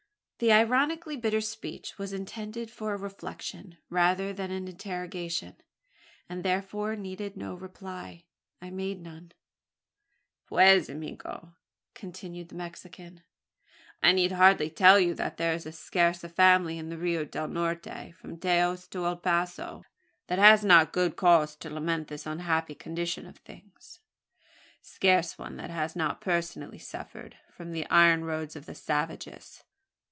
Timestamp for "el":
19.05-19.17